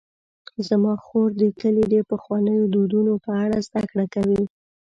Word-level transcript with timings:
زما 0.67 0.93
خور 1.05 1.29
د 1.41 1.43
کلي 1.61 1.85
د 1.93 1.97
پخوانیو 2.11 2.71
دودونو 2.73 3.13
په 3.25 3.31
اړه 3.43 3.57
زدهکړه 3.67 4.05
کوي. 4.15 4.43